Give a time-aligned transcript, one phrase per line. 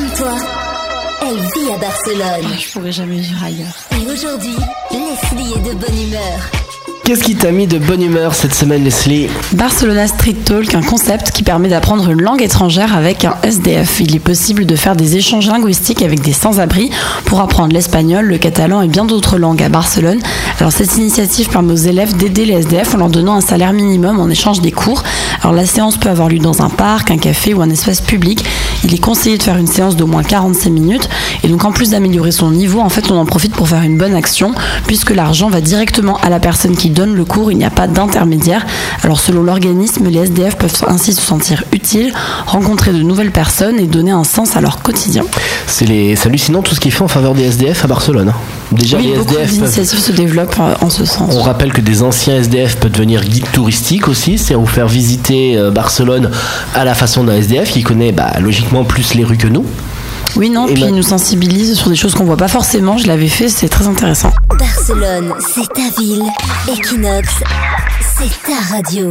[0.00, 0.34] Comme toi,
[1.20, 2.58] elle vit à Barcelone.
[2.58, 3.74] Je pourrais jamais vivre ailleurs.
[3.92, 4.56] Et aujourd'hui,
[4.90, 6.50] Leslie est de bonne humeur.
[7.04, 11.32] Qu'est-ce qui t'a mis de bonne humeur cette semaine, Leslie Barcelona Street Talk, un concept
[11.32, 14.00] qui permet d'apprendre une langue étrangère avec un SDF.
[14.00, 16.88] Il est possible de faire des échanges linguistiques avec des sans-abri
[17.24, 20.20] pour apprendre l'espagnol, le catalan et bien d'autres langues à Barcelone.
[20.60, 24.20] Alors cette initiative permet aux élèves d'aider les SDF en leur donnant un salaire minimum
[24.20, 25.02] en échange des cours.
[25.42, 28.44] Alors la séance peut avoir lieu dans un parc, un café ou un espace public.
[28.84, 31.08] Il est conseillé de faire une séance d'au moins 45 minutes.
[31.42, 33.98] Et donc en plus d'améliorer son niveau, en fait on en profite pour faire une
[33.98, 34.52] bonne action
[34.86, 37.86] puisque l'argent va directement à la personne qui donne le cours, il n'y a pas
[37.86, 38.66] d'intermédiaire.
[39.02, 42.12] Alors selon l'organisme, les SDF peuvent ainsi se sentir utiles,
[42.46, 45.24] rencontrer de nouvelles personnes et donner un sens à leur quotidien.
[45.70, 48.28] C'est hallucinant tout ce qui est fait en faveur des SDF à Barcelone.
[48.30, 48.34] hein.
[48.72, 51.32] Déjà, oui, les SDF d'initiatives se développent en ce sens.
[51.34, 55.56] On rappelle que des anciens SDF peuvent devenir guides touristiques aussi, c'est vous faire visiter
[55.56, 56.30] euh, Barcelone
[56.74, 59.64] à la façon d'un SDF qui connaît bah, logiquement plus les rues que nous.
[60.36, 62.98] Oui, non, Et puis ma- ils nous sensibilisent sur des choses qu'on voit pas forcément.
[62.98, 64.32] Je l'avais fait, c'est très intéressant.
[64.58, 66.22] Barcelone, c'est ta ville.
[66.68, 67.28] Equinox,
[68.18, 69.08] c'est ta radio.